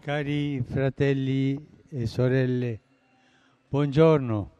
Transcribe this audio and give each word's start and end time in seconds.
Cari 0.00 0.62
fratelli 0.62 1.62
e 1.90 2.06
sorelle, 2.06 2.80
buongiorno. 3.68 4.50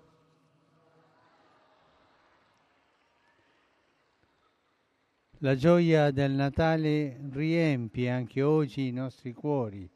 La 5.38 5.56
gioia 5.56 6.10
del 6.10 6.32
Natale 6.32 7.18
riempie 7.32 8.10
anche 8.10 8.42
oggi 8.42 8.88
i 8.88 8.92
nostri 8.92 9.32
cuori, 9.32 9.88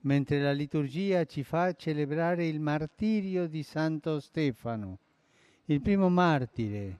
mentre 0.00 0.40
la 0.40 0.50
liturgia 0.50 1.24
ci 1.26 1.44
fa 1.44 1.72
celebrare 1.74 2.44
il 2.48 2.58
martirio 2.58 3.46
di 3.46 3.62
Santo 3.62 4.18
Stefano, 4.18 4.98
il 5.66 5.80
primo 5.80 6.08
martire, 6.08 6.98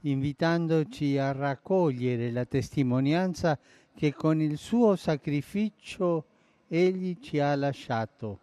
invitandoci 0.00 1.18
a 1.18 1.32
raccogliere 1.32 2.30
la 2.30 2.46
testimonianza 2.46 3.58
che 3.94 4.14
con 4.14 4.40
il 4.40 4.56
suo 4.56 4.96
sacrificio 4.96 6.28
egli 6.68 7.18
ci 7.20 7.38
ha 7.38 7.54
lasciato. 7.54 8.40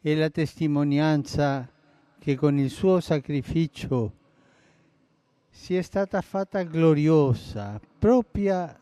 E 0.00 0.14
la 0.16 0.30
testimonianza 0.30 1.68
che 2.18 2.36
con 2.36 2.58
il 2.58 2.70
suo 2.70 3.00
sacrificio 3.00 4.12
si 5.50 5.76
è 5.76 5.82
stata 5.82 6.20
fatta 6.20 6.62
gloriosa, 6.62 7.80
propria 7.98 8.78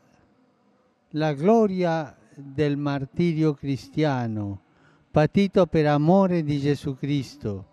la 1.11 1.33
gloria 1.35 2.17
del 2.35 2.77
martirio 2.77 3.55
cristiano, 3.55 4.63
patito 5.11 5.67
per 5.67 5.87
amore 5.87 6.43
di 6.43 6.59
Gesù 6.59 6.97
Cristo, 6.97 7.67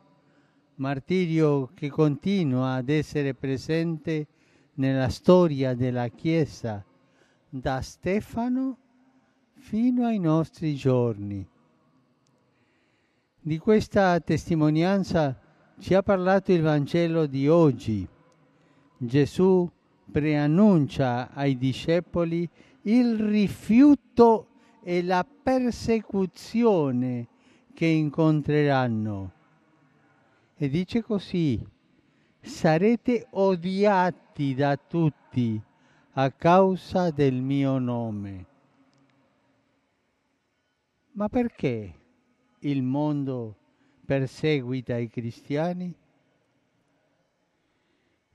martirio 0.75 1.71
che 1.73 1.89
continua 1.89 2.73
ad 2.73 2.89
essere 2.89 3.33
presente 3.33 4.27
nella 4.75 5.09
storia 5.09 5.73
della 5.73 6.07
Chiesa 6.09 6.83
da 7.47 7.81
Stefano 7.81 8.77
fino 9.59 10.05
ai 10.05 10.19
nostri 10.19 10.75
giorni. 10.75 11.45
Di 13.41 13.57
questa 13.57 14.19
testimonianza 14.19 15.39
ci 15.79 15.93
ha 15.93 16.01
parlato 16.01 16.51
il 16.51 16.61
Vangelo 16.61 17.25
di 17.25 17.47
oggi. 17.47 18.05
Gesù 18.97 19.69
preannuncia 20.11 21.31
ai 21.33 21.57
discepoli 21.57 22.49
il 22.83 23.19
rifiuto 23.19 24.47
e 24.81 25.03
la 25.03 25.25
persecuzione 25.25 27.27
che 27.73 27.85
incontreranno. 27.85 29.31
E 30.55 30.69
dice 30.69 31.03
così, 31.03 31.61
sarete 32.39 33.27
odiati 33.31 34.55
da 34.55 34.77
tutti 34.77 35.61
a 36.13 36.31
causa 36.31 37.11
del 37.11 37.35
mio 37.35 37.77
nome. 37.77 38.48
Ma 41.19 41.27
perché 41.27 41.93
il 42.59 42.81
mondo 42.81 43.53
perseguita 44.05 44.95
i 44.95 45.09
cristiani? 45.09 45.93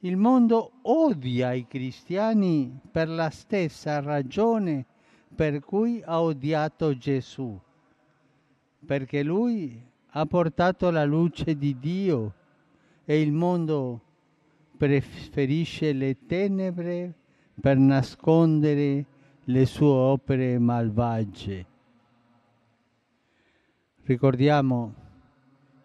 Il 0.01 0.19
mondo 0.19 0.73
odia 0.83 1.55
i 1.55 1.67
cristiani 1.67 2.79
per 2.91 3.09
la 3.09 3.31
stessa 3.31 4.01
ragione 4.01 4.85
per 5.35 5.61
cui 5.61 6.03
ha 6.05 6.21
odiato 6.21 6.95
Gesù, 6.95 7.59
perché 8.85 9.23
lui 9.23 9.83
ha 10.09 10.27
portato 10.27 10.91
la 10.91 11.07
luce 11.07 11.57
di 11.57 11.79
Dio 11.79 12.35
e 13.07 13.19
il 13.19 13.33
mondo 13.33 14.03
preferisce 14.77 15.95
le 15.95 16.27
tenebre 16.27 17.15
per 17.59 17.79
nascondere 17.79 19.07
le 19.45 19.65
sue 19.65 19.87
opere 19.87 20.59
malvagie. 20.59 21.73
Ricordiamo 24.06 24.94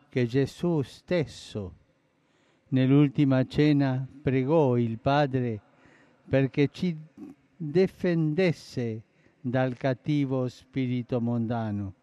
che 0.09 0.25
Gesù 0.25 0.81
stesso 0.81 1.73
nell'ultima 2.69 3.45
cena 3.45 4.05
pregò 4.21 4.75
il 4.75 4.99
Padre 4.99 5.61
perché 6.27 6.67
ci 6.69 6.97
difendesse 7.55 9.03
dal 9.39 9.77
cattivo 9.77 10.49
spirito 10.49 11.21
mondano. 11.21 11.93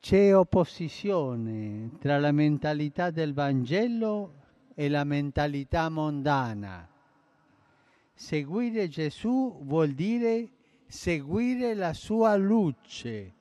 C'è 0.00 0.34
opposizione 0.34 1.90
tra 1.98 2.18
la 2.18 2.32
mentalità 2.32 3.10
del 3.10 3.34
Vangelo 3.34 4.32
e 4.74 4.88
la 4.88 5.04
mentalità 5.04 5.90
mondana. 5.90 6.88
Seguire 8.14 8.88
Gesù 8.88 9.60
vuol 9.62 9.90
dire 9.90 10.48
seguire 10.86 11.74
la 11.74 11.92
sua 11.92 12.34
luce 12.36 13.36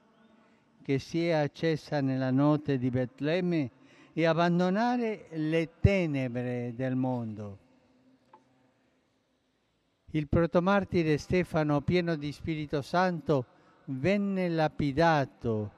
che 0.88 1.00
si 1.00 1.28
è 1.28 1.32
accesa 1.32 2.00
nella 2.00 2.32
notte 2.32 2.78
di 2.78 2.90
Betlemme 2.90 3.72
e 4.14 4.24
abbandonare 4.24 5.28
le 5.32 5.72
tenebre 5.82 6.72
del 6.78 6.96
mondo. 6.96 7.58
Il 10.12 10.30
protomartire 10.30 11.18
Stefano, 11.18 11.82
pieno 11.82 12.16
di 12.16 12.32
Spirito 12.32 12.82
Santo, 12.82 13.48
venne 13.88 14.48
lapidato 14.48 15.74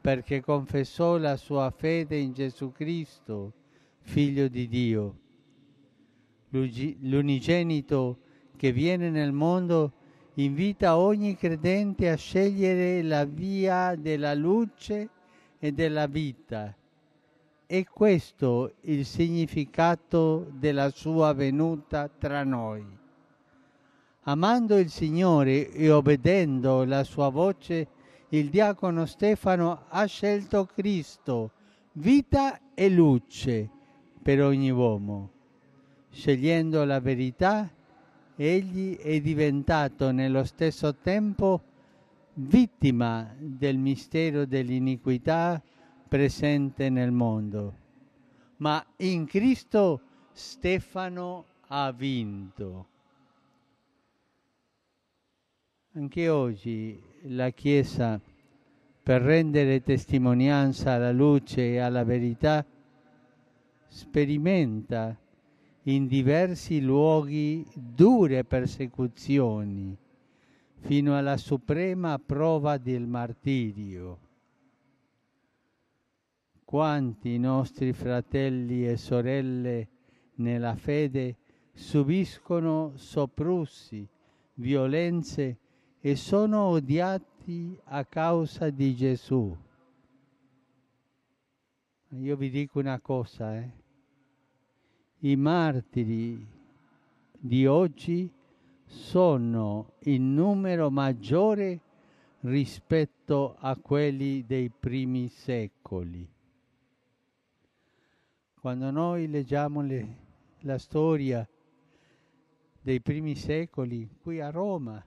perché 0.00 0.40
confessò 0.40 1.18
la 1.18 1.36
sua 1.36 1.70
fede 1.70 2.16
in 2.16 2.32
Gesù 2.32 2.72
Cristo, 2.72 3.52
figlio 4.00 4.48
di 4.48 4.66
Dio. 4.66 5.18
L'unigenito 6.48 8.18
che 8.56 8.72
viene 8.72 9.08
nel 9.08 9.30
mondo 9.30 9.92
invita 10.38 10.96
ogni 10.98 11.36
credente 11.36 12.08
a 12.08 12.16
scegliere 12.16 13.02
la 13.02 13.24
via 13.24 13.96
della 13.96 14.34
luce 14.34 15.08
e 15.58 15.72
della 15.72 16.06
vita. 16.06 16.72
È 17.66 17.84
questo 17.84 18.74
il 18.82 19.04
significato 19.04 20.46
della 20.52 20.90
sua 20.90 21.32
venuta 21.32 22.08
tra 22.08 22.44
noi. 22.44 22.84
Amando 24.22 24.78
il 24.78 24.90
Signore 24.90 25.70
e 25.72 25.90
obbedendo 25.90 26.84
la 26.84 27.02
sua 27.02 27.30
voce, 27.30 27.88
il 28.28 28.48
diacono 28.48 29.06
Stefano 29.06 29.86
ha 29.88 30.04
scelto 30.04 30.66
Cristo, 30.66 31.50
vita 31.92 32.60
e 32.74 32.88
luce 32.88 33.68
per 34.22 34.42
ogni 34.42 34.70
uomo. 34.70 35.30
Scegliendo 36.10 36.84
la 36.84 37.00
verità, 37.00 37.68
egli 38.40 38.96
è 38.96 39.20
diventato 39.20 40.12
nello 40.12 40.44
stesso 40.44 40.94
tempo 40.94 41.60
vittima 42.34 43.34
del 43.36 43.78
mistero 43.78 44.46
dell'iniquità 44.46 45.60
presente 46.06 46.88
nel 46.88 47.10
mondo. 47.10 47.74
Ma 48.58 48.84
in 48.98 49.26
Cristo 49.26 50.00
Stefano 50.30 51.46
ha 51.66 51.90
vinto. 51.90 52.86
Anche 55.94 56.28
oggi 56.28 57.02
la 57.22 57.50
Chiesa, 57.50 58.20
per 59.02 59.20
rendere 59.22 59.82
testimonianza 59.82 60.92
alla 60.92 61.10
luce 61.10 61.72
e 61.72 61.78
alla 61.78 62.04
verità, 62.04 62.64
sperimenta 63.88 65.16
in 65.88 66.06
diversi 66.06 66.82
luoghi 66.82 67.66
dure 67.74 68.44
persecuzioni, 68.44 69.96
fino 70.80 71.16
alla 71.16 71.38
suprema 71.38 72.18
prova 72.18 72.76
del 72.76 73.06
martirio. 73.06 74.18
Quanti 76.62 77.38
nostri 77.38 77.94
fratelli 77.94 78.86
e 78.86 78.98
sorelle 78.98 79.88
nella 80.34 80.76
fede 80.76 81.36
subiscono 81.72 82.92
sopprussi, 82.96 84.06
violenze 84.54 85.56
e 86.00 86.16
sono 86.16 86.64
odiati 86.64 87.80
a 87.84 88.04
causa 88.04 88.68
di 88.68 88.94
Gesù. 88.94 89.56
Io 92.10 92.36
vi 92.36 92.50
dico 92.50 92.78
una 92.78 93.00
cosa, 93.00 93.56
eh? 93.56 93.86
I 95.20 95.34
martiri 95.34 96.46
di 97.32 97.66
oggi 97.66 98.30
sono 98.84 99.94
in 100.04 100.34
numero 100.34 100.90
maggiore 100.90 101.80
rispetto 102.40 103.56
a 103.58 103.76
quelli 103.76 104.44
dei 104.46 104.70
primi 104.70 105.28
secoli. 105.28 106.26
Quando 108.60 108.90
noi 108.90 109.28
leggiamo 109.28 109.82
le, 109.82 110.16
la 110.60 110.78
storia 110.78 111.46
dei 112.80 113.00
primi 113.00 113.34
secoli 113.34 114.08
qui 114.20 114.40
a 114.40 114.50
Roma, 114.50 115.04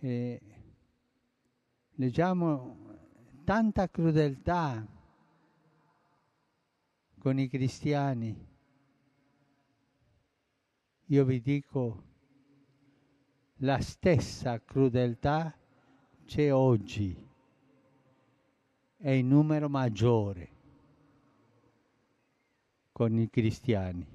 eh, 0.00 0.40
leggiamo 1.94 2.76
tanta 3.44 3.88
crudeltà 3.88 4.86
con 7.24 7.38
i 7.38 7.48
cristiani. 7.48 8.36
Io 11.06 11.24
vi 11.24 11.40
dico, 11.40 12.02
la 13.60 13.80
stessa 13.80 14.60
crudeltà 14.62 15.56
c'è 16.26 16.52
oggi, 16.52 17.16
è 18.98 19.08
in 19.08 19.28
numero 19.28 19.70
maggiore 19.70 20.50
con 22.92 23.18
i 23.18 23.30
cristiani. 23.30 24.06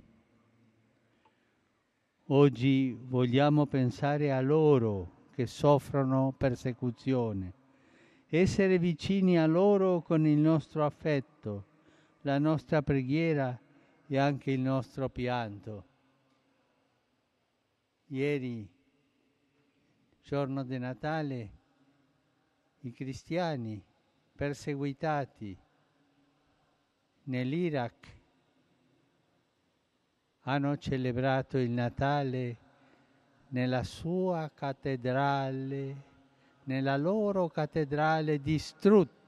Oggi 2.26 2.96
vogliamo 3.08 3.66
pensare 3.66 4.32
a 4.32 4.40
loro 4.40 5.30
che 5.32 5.48
soffrono 5.48 6.32
persecuzione, 6.38 7.54
essere 8.28 8.78
vicini 8.78 9.40
a 9.40 9.48
loro 9.48 10.04
con 10.04 10.28
il 10.28 10.38
nostro 10.38 10.86
affetto, 10.86 11.29
la 12.30 12.38
nostra 12.38 12.84
preghiera 12.84 13.60
e 14.06 14.20
anche 14.20 14.52
il 14.52 14.60
nostro 14.60 15.10
pianto. 15.10 15.88
Ieri, 18.10 18.70
giorno 20.22 20.64
di 20.64 20.78
Natale, 20.78 21.52
i 22.82 22.92
cristiani 22.92 23.84
perseguitati 24.36 25.58
nell'Iraq 27.24 28.18
hanno 30.42 30.78
celebrato 30.78 31.58
il 31.58 31.72
Natale 31.72 32.58
nella 33.48 33.82
sua 33.82 34.52
cattedrale, 34.54 36.04
nella 36.66 36.96
loro 36.96 37.50
cattedrale 37.50 38.40
distrutta. 38.40 39.19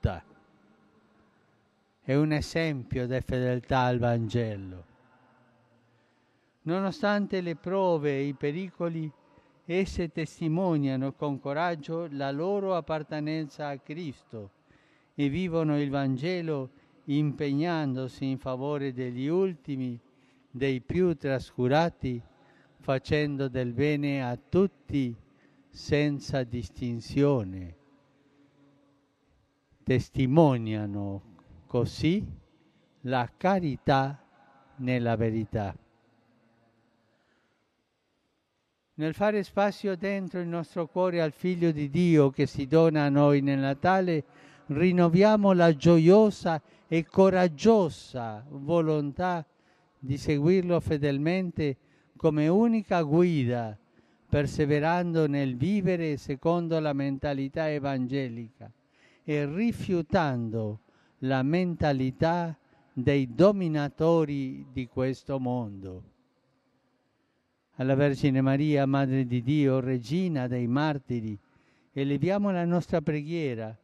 È 2.03 2.15
un 2.15 2.31
esempio 2.31 3.05
di 3.05 3.21
fedeltà 3.21 3.81
al 3.81 3.99
Vangelo. 3.99 4.85
Nonostante 6.63 7.41
le 7.41 7.55
prove 7.55 8.17
e 8.17 8.23
i 8.23 8.33
pericoli, 8.33 9.09
esse 9.65 10.11
testimoniano 10.11 11.13
con 11.13 11.39
coraggio 11.39 12.07
la 12.09 12.31
loro 12.31 12.75
appartenenza 12.75 13.67
a 13.67 13.77
Cristo 13.77 14.49
e 15.13 15.29
vivono 15.29 15.79
il 15.79 15.91
Vangelo 15.91 16.71
impegnandosi 17.05 18.25
in 18.25 18.39
favore 18.39 18.93
degli 18.93 19.27
ultimi 19.27 19.99
dei 20.49 20.81
più 20.81 21.15
trascurati, 21.15 22.19
facendo 22.79 23.47
del 23.47 23.73
bene 23.73 24.27
a 24.27 24.35
tutti 24.37 25.15
senza 25.69 26.41
distinzione. 26.43 27.75
Testimoniano 29.83 31.30
così 31.71 32.21
la 33.03 33.31
carità 33.37 34.21
nella 34.79 35.15
verità. 35.15 35.73
Nel 38.95 39.13
fare 39.13 39.41
spazio 39.43 39.95
dentro 39.95 40.41
il 40.41 40.49
nostro 40.49 40.87
cuore 40.87 41.21
al 41.21 41.31
Figlio 41.31 41.71
di 41.71 41.89
Dio 41.89 42.29
che 42.29 42.45
si 42.45 42.67
dona 42.67 43.05
a 43.05 43.09
noi 43.09 43.39
nel 43.39 43.59
Natale, 43.59 44.25
rinnoviamo 44.65 45.53
la 45.53 45.73
gioiosa 45.73 46.61
e 46.89 47.05
coraggiosa 47.05 48.45
volontà 48.49 49.45
di 49.97 50.17
seguirlo 50.17 50.77
fedelmente 50.81 51.77
come 52.17 52.49
unica 52.49 53.01
guida, 53.01 53.77
perseverando 54.27 55.25
nel 55.25 55.55
vivere 55.55 56.17
secondo 56.17 56.77
la 56.81 56.91
mentalità 56.91 57.71
evangelica 57.71 58.69
e 59.23 59.45
rifiutando 59.45 60.81
la 61.23 61.43
mentalità 61.43 62.57
dei 62.93 63.33
dominatori 63.33 64.65
di 64.71 64.87
questo 64.87 65.39
mondo. 65.39 66.03
Alla 67.75 67.95
Vergine 67.95 68.41
Maria, 68.41 68.85
Madre 68.85 69.25
di 69.25 69.41
Dio, 69.41 69.79
Regina 69.79 70.47
dei 70.47 70.67
martiri, 70.67 71.37
eleviamo 71.93 72.51
la 72.51 72.65
nostra 72.65 73.01
preghiera 73.01 73.75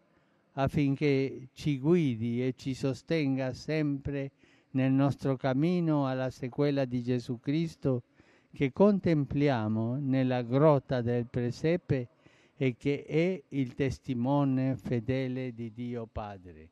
affinché 0.53 1.49
ci 1.53 1.79
guidi 1.79 2.43
e 2.45 2.53
ci 2.55 2.73
sostenga 2.73 3.53
sempre 3.53 4.31
nel 4.71 4.91
nostro 4.91 5.35
cammino 5.35 6.07
alla 6.07 6.29
sequela 6.29 6.85
di 6.85 7.03
Gesù 7.03 7.39
Cristo 7.39 8.03
che 8.51 8.71
contempliamo 8.71 9.97
nella 9.97 10.41
grotta 10.41 11.01
del 11.01 11.27
presepe 11.27 12.09
e 12.55 12.75
che 12.75 13.03
è 13.05 13.39
il 13.49 13.75
testimone 13.75 14.75
fedele 14.75 15.53
di 15.53 15.71
Dio 15.71 16.07
Padre. 16.11 16.69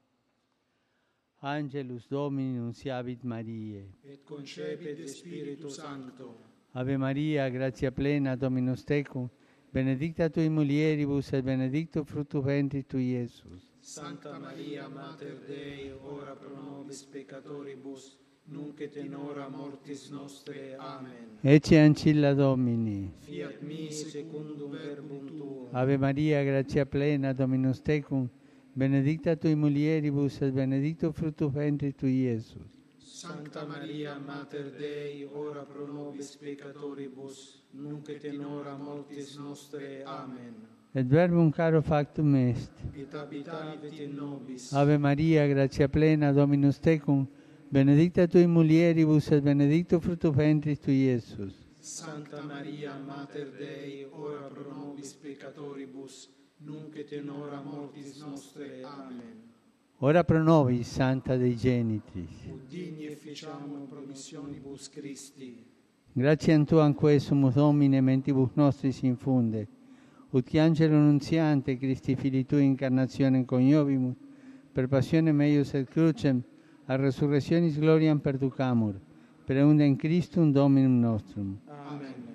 Angelus 1.46 2.08
Domini 2.08 2.58
nunciavit 2.58 3.22
Mariae. 3.22 3.86
Et 4.04 4.24
concepit 4.24 5.08
Spiritu 5.08 5.70
Sancto. 5.70 6.36
Ave 6.72 6.98
Maria, 6.98 7.48
gratia 7.50 7.92
plena, 7.92 8.36
Dominus 8.36 8.84
tecum, 8.84 9.30
benedicta 9.72 10.28
tui 10.28 10.50
mulieribus 10.50 11.32
et 11.34 11.44
benedictus 11.44 12.04
fructus 12.08 12.44
ventris 12.44 12.88
tui, 12.88 13.12
Iesus. 13.12 13.70
Santa 13.80 14.40
Maria, 14.40 14.88
Mater 14.88 15.40
Dei, 15.46 15.94
ora 16.02 16.36
pro 16.36 16.60
nobis 16.60 17.04
peccatoribus, 17.04 18.18
nunc 18.46 18.80
et 18.82 18.96
in 18.96 19.14
hora 19.14 19.48
mortis 19.48 20.10
nostre. 20.10 20.76
Amen. 20.80 21.38
Ecce 21.42 21.78
ancilla 21.78 22.34
Domini. 22.34 23.14
Fiat 23.20 23.62
mi 23.62 23.92
secundum 23.92 24.72
verbum 24.72 25.28
tuum. 25.28 25.68
Ave 25.74 25.98
Maria, 25.98 26.44
gratia 26.44 26.88
plena, 26.88 27.34
Dominus 27.34 27.82
tecum, 27.82 28.28
benedicta 28.76 29.36
tui 29.36 29.56
mulieribus 29.56 30.42
et 30.42 30.52
benedictus 30.52 31.14
fructus 31.16 31.52
ventris 31.52 31.96
tui, 31.96 32.24
Iesus. 32.24 32.76
Santa 33.00 33.66
Maria, 33.66 34.20
Mater 34.20 34.72
Dei, 34.78 35.26
ora 35.34 35.64
pro 35.64 35.88
nobis 35.88 36.36
peccatoribus, 36.36 37.64
nunc 37.72 38.10
et 38.10 38.26
in 38.26 38.44
hora 38.44 38.76
mortis 38.76 39.38
nostre. 39.38 40.04
Amen. 40.04 40.54
Et 40.94 41.08
verbum 41.08 41.52
caro 41.52 41.82
factum 41.82 42.36
est. 42.36 42.72
Et 42.94 44.00
in 44.02 44.16
nobis. 44.16 44.74
Ave 44.74 44.98
Maria, 44.98 45.48
gratia 45.48 45.88
plena, 45.88 46.34
Dominus 46.34 46.78
tecum, 46.80 47.26
benedicta 47.70 48.28
tui 48.28 48.46
mulieribus 48.48 49.32
et 49.32 49.42
benedictus 49.42 50.02
fructus 50.02 50.36
ventris 50.36 50.80
tui, 50.80 51.06
Iesus. 51.06 51.54
Santa 51.80 52.42
Maria, 52.42 52.98
Mater 53.08 53.48
Dei, 53.58 54.06
ora 54.12 54.50
pro 54.50 54.70
nobis 54.74 55.14
peccatoribus, 55.14 56.28
nunc 56.58 56.96
et 56.96 57.12
in 57.12 57.30
hora 57.30 57.62
mortis 57.62 58.18
nostre. 58.22 58.82
Amen. 58.84 59.54
Ora 60.00 60.24
pro 60.24 60.44
nobis, 60.44 60.88
Santa 60.92 61.38
Dei 61.38 61.56
Genitis. 61.56 62.46
Ut 62.52 62.68
digni 62.70 63.06
efficiamur 63.06 63.88
promissionibus 63.88 64.90
Christi. 64.90 65.66
Gratiam 66.14 66.66
Tuam 66.66 66.94
quesumus 66.94 67.56
Domine 67.56 68.02
mentibus 68.02 68.52
nostris 68.54 69.02
infunde, 69.02 69.68
ut 70.32 70.46
che 70.46 70.60
angelo 70.60 70.96
nunziante 70.96 71.78
Christi 71.78 72.16
Fili 72.16 72.46
Tui 72.46 72.64
incarnazione 72.64 73.46
coniovimus, 73.46 74.16
per 74.72 74.88
passione 74.88 75.32
meius 75.32 75.74
et 75.74 75.90
crucem, 75.90 76.44
a 76.86 76.96
resurrectionis 76.96 77.80
gloriam 77.80 78.20
perducamur, 78.20 79.00
per 79.46 79.58
eundem 79.58 79.96
Christum 79.96 80.52
Dominum 80.52 81.00
nostrum. 81.00 81.60
Amen. 81.68 82.35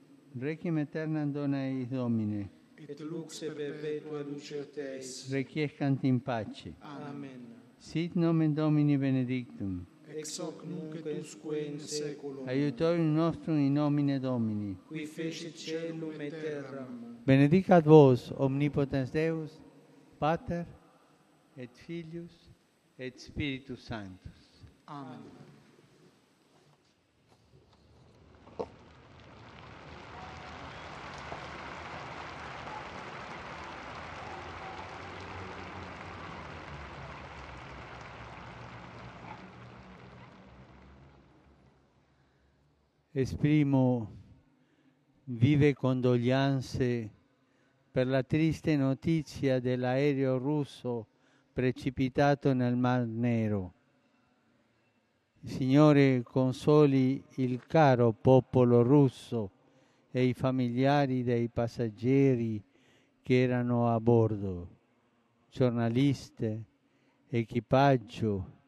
requiem 0.39 0.77
aeternam 0.77 1.31
dona 1.31 1.57
eis 1.67 1.89
Domine. 1.89 2.49
Et 2.77 2.99
lux 2.99 3.39
perpetua 3.39 4.23
ducer 4.23 4.65
Teis. 4.65 5.29
Requiescant 5.31 6.03
in 6.03 6.19
pace. 6.19 6.73
Amen. 6.81 7.41
Sit 7.79 8.15
nomen 8.15 8.53
Domini 8.53 8.97
benedictum. 8.97 9.85
Ex 10.07 10.39
hoc 10.39 10.65
nunc 10.65 10.95
et 10.95 11.19
usque 11.19 11.55
in 11.55 11.79
saeculum. 11.79 12.47
Aiutorium 12.47 13.13
nostrum 13.13 13.57
in 13.57 13.73
nomine 13.73 14.19
Domini. 14.19 14.75
Qui 14.87 15.05
fecit 15.05 15.53
caelum 15.55 16.19
et 16.19 16.29
terram. 16.31 17.17
Benedicat 17.25 17.85
vos, 17.85 18.31
omnipotens 18.37 19.11
Deus, 19.11 19.61
Pater, 20.19 20.65
et 21.55 21.69
Filius, 21.85 22.49
et 22.97 23.19
Spiritus 23.19 23.79
Sanctus. 23.85 24.67
Amen. 24.87 25.50
Esprimo 43.13 44.09
vive 45.25 45.73
condoglianze 45.73 47.11
per 47.91 48.07
la 48.07 48.23
triste 48.23 48.77
notizia 48.77 49.59
dell'aereo 49.59 50.37
russo 50.37 51.07
precipitato 51.51 52.53
nel 52.53 52.77
Mar 52.77 53.05
Nero. 53.05 53.73
Signore 55.43 56.23
consoli 56.23 57.21
il 57.35 57.65
caro 57.67 58.13
popolo 58.13 58.81
russo 58.81 59.51
e 60.09 60.23
i 60.23 60.33
familiari 60.33 61.21
dei 61.21 61.49
passeggeri 61.49 62.63
che 63.21 63.41
erano 63.41 63.93
a 63.93 63.99
bordo, 63.99 64.69
giornaliste, 65.49 66.63
equipaggio 67.27 68.59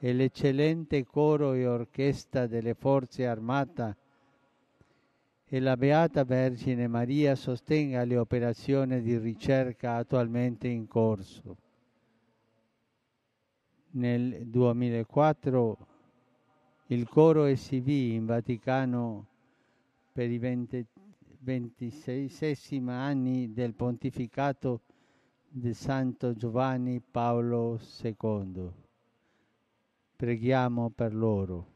e 0.00 0.12
l'eccellente 0.12 1.04
coro 1.04 1.52
e 1.54 1.66
orchestra 1.66 2.46
delle 2.46 2.74
forze 2.74 3.26
armate 3.26 3.96
e 5.50 5.60
la 5.60 5.76
Beata 5.76 6.24
Vergine 6.24 6.86
Maria 6.86 7.34
sostenga 7.34 8.04
le 8.04 8.18
operazioni 8.18 9.00
di 9.00 9.16
ricerca 9.16 9.96
attualmente 9.96 10.68
in 10.68 10.86
corso. 10.86 11.56
Nel 13.92 14.46
2004 14.46 15.86
il 16.88 17.08
coro 17.08 17.44
esibì 17.44 18.12
in 18.12 18.26
Vaticano 18.26 19.26
per 20.12 20.30
i 20.30 20.38
20, 20.38 20.86
26 21.40 22.82
anni 22.88 23.52
del 23.52 23.72
pontificato 23.72 24.82
di 25.48 25.72
Santo 25.72 26.34
Giovanni 26.34 27.00
Paolo 27.00 27.80
II. 28.02 28.86
Preghiamo 30.18 30.90
per 30.90 31.14
loro. 31.14 31.66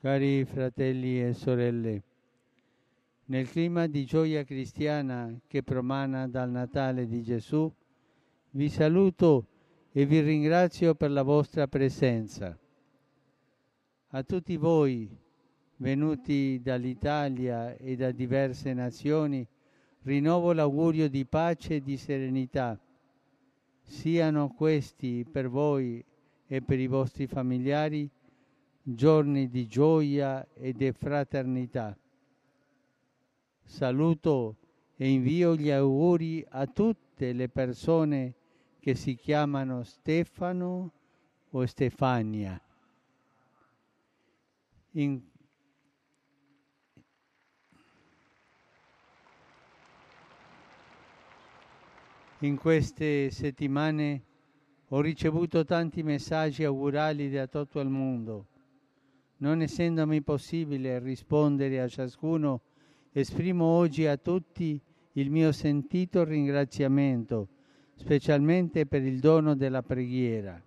Cari 0.00 0.44
fratelli 0.44 1.22
e 1.22 1.32
sorelle, 1.32 2.02
nel 3.26 3.48
clima 3.48 3.86
di 3.86 4.04
gioia 4.04 4.42
cristiana 4.42 5.32
che 5.46 5.62
promana 5.62 6.26
dal 6.26 6.50
Natale 6.50 7.06
di 7.06 7.22
Gesù, 7.22 7.72
vi 8.50 8.68
saluto 8.68 9.46
e 9.92 10.04
vi 10.06 10.18
ringrazio 10.18 10.96
per 10.96 11.12
la 11.12 11.22
vostra 11.22 11.68
presenza. 11.68 12.58
A 14.14 14.22
tutti 14.22 14.56
voi, 14.56 15.10
venuti 15.78 16.60
dall'Italia 16.62 17.74
e 17.74 17.96
da 17.96 18.12
diverse 18.12 18.72
nazioni, 18.72 19.44
rinnovo 20.02 20.52
l'augurio 20.52 21.08
di 21.08 21.26
pace 21.26 21.74
e 21.74 21.82
di 21.82 21.96
serenità. 21.96 22.80
Siano 23.80 24.50
questi 24.50 25.26
per 25.28 25.48
voi 25.48 26.04
e 26.46 26.62
per 26.62 26.78
i 26.78 26.86
vostri 26.86 27.26
familiari 27.26 28.08
giorni 28.84 29.48
di 29.48 29.66
gioia 29.66 30.46
e 30.54 30.72
di 30.72 30.92
fraternità. 30.92 31.98
Saluto 33.64 34.56
e 34.94 35.08
invio 35.08 35.56
gli 35.56 35.72
auguri 35.72 36.46
a 36.50 36.68
tutte 36.68 37.32
le 37.32 37.48
persone 37.48 38.34
che 38.78 38.94
si 38.94 39.16
chiamano 39.16 39.82
Stefano 39.82 40.92
o 41.50 41.66
Stefania. 41.66 42.63
In, 44.96 45.20
in 52.38 52.56
queste 52.56 53.30
settimane 53.30 54.22
ho 54.88 55.00
ricevuto 55.00 55.64
tanti 55.64 56.02
messaggi 56.02 56.64
augurali 56.64 57.30
da 57.30 57.46
tutto 57.46 57.80
il 57.80 57.88
mondo 57.88 58.46
non 59.44 59.60
essendomi 59.60 60.22
possibile 60.22 60.98
rispondere 60.98 61.80
a 61.80 61.88
ciascuno, 61.88 62.60
esprimo 63.12 63.64
oggi 63.64 64.06
a 64.06 64.16
tutti 64.16 64.80
il 65.12 65.30
mio 65.30 65.52
sentito 65.52 66.24
ringraziamento, 66.24 67.48
specialmente 67.96 68.86
per 68.86 69.02
il 69.02 69.20
dono 69.20 69.54
della 69.54 69.82
preghiera. 69.82 70.60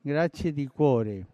Grazie 0.00 0.52
di 0.52 0.66
cuore. 0.66 1.29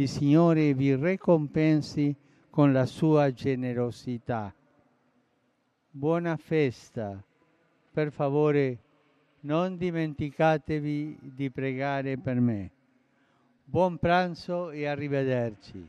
Il 0.00 0.08
Signore 0.08 0.74
vi 0.74 0.94
ricompensi 0.94 2.14
con 2.50 2.72
la 2.72 2.86
sua 2.86 3.32
generosità. 3.32 4.54
Buona 5.90 6.36
festa. 6.36 7.20
Per 7.90 8.12
favore, 8.12 8.78
non 9.40 9.76
dimenticatevi 9.76 11.18
di 11.34 11.50
pregare 11.50 12.16
per 12.16 12.38
me. 12.38 12.70
Buon 13.64 13.98
pranzo 13.98 14.70
e 14.70 14.86
arrivederci. 14.86 15.84